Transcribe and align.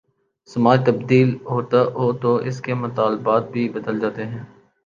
سماج 0.49 0.79
تبدیل 0.85 1.29
ہو 1.95 2.11
تو 2.21 2.35
اس 2.47 2.61
کے 2.61 2.73
مطالبات 2.75 3.43
بھی 3.51 3.67
بدل 3.69 3.99
جاتے 3.99 4.25
ہیں۔ 4.25 4.43